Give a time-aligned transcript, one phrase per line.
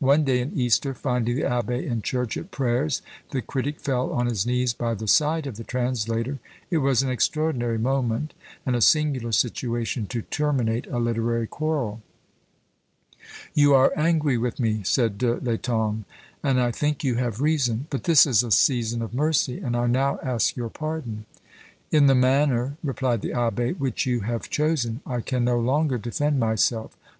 [0.00, 4.26] One day in Easter, finding the abbé in church at prayers, the critic fell on
[4.26, 6.40] his knees by the side of the translator:
[6.72, 8.34] it was an extraordinary moment,
[8.66, 12.02] and a singular situation to terminate a literary quarrel.
[13.54, 16.04] "You are angry with me," said De l'Etang,
[16.42, 19.86] "and I think you have reason; but this is a season of mercy, and I
[19.86, 21.26] now ask your pardon."
[21.92, 26.40] "In the manner," replied the abbé, "which you have chosen, I can no longer defend
[26.40, 26.96] myself.